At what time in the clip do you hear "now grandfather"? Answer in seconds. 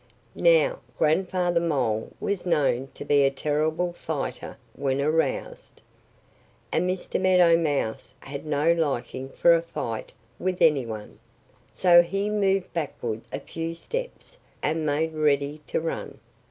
0.33-1.59